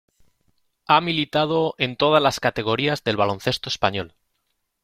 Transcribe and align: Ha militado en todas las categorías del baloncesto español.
Ha 0.87 0.99
militado 0.99 1.75
en 1.77 1.95
todas 1.95 2.23
las 2.23 2.39
categorías 2.39 3.03
del 3.03 3.17
baloncesto 3.17 3.69
español. 3.69 4.15